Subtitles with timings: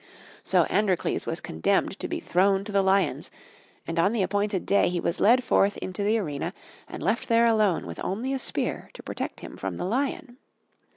[0.41, 3.29] So Androcles was condemned to be thrown to the lions,
[3.85, 6.55] and on the appointed day he was led forth into the Arena
[6.87, 10.37] and left there alone with only a spear to protect him from the lion.